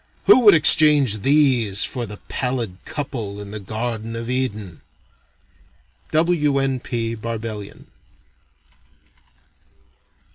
[0.25, 4.81] Who would exchange these for the pallid couple in the Garden of Eden?"
[6.11, 6.57] W.
[6.57, 6.79] N.
[6.79, 7.13] P.
[7.13, 7.85] Barbellion.